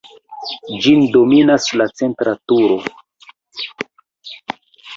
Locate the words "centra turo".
2.01-2.79